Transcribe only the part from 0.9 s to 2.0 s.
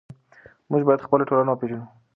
خپله ټولنه وپېژنو.